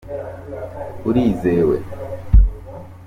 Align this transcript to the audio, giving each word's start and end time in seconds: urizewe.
urizewe. 1.07 1.77